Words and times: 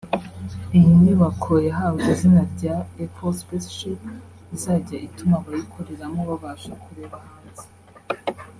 Iyi 0.77 0.89
nyubako 1.03 1.51
yahawe 1.67 1.99
izina 2.13 2.41
rya 2.53 2.75
Apple 3.03 3.33
Spaceship 3.39 3.99
izajya 4.55 4.97
ituma 5.07 5.35
abayikoreramo 5.39 6.19
babasha 6.29 6.71
kureba 6.83 7.17
hanze 7.27 7.65